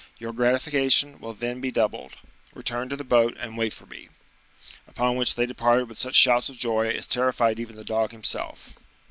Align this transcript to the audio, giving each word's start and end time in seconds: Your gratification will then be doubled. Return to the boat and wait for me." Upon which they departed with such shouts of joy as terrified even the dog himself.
Your 0.17 0.33
gratification 0.33 1.19
will 1.19 1.35
then 1.35 1.61
be 1.61 1.69
doubled. 1.69 2.15
Return 2.55 2.89
to 2.89 2.95
the 2.95 3.03
boat 3.03 3.37
and 3.39 3.55
wait 3.55 3.71
for 3.71 3.85
me." 3.85 4.09
Upon 4.87 5.15
which 5.15 5.35
they 5.35 5.45
departed 5.45 5.89
with 5.89 5.99
such 5.99 6.15
shouts 6.15 6.49
of 6.49 6.57
joy 6.57 6.89
as 6.89 7.05
terrified 7.05 7.59
even 7.59 7.75
the 7.75 7.83
dog 7.83 8.09
himself. 8.11 8.73